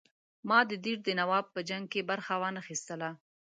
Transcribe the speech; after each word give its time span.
ما 0.47 0.59
د 0.69 0.71
دیر 0.83 0.97
د 1.03 1.09
نواب 1.19 1.45
په 1.55 1.59
جنګ 1.69 1.85
کې 1.91 2.07
برخه 2.09 2.33
وانه 2.41 2.61
خیستله. 2.67 3.09